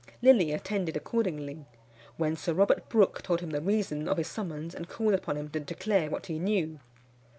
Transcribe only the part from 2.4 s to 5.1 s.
Robert Brook told him the reason of his summons, and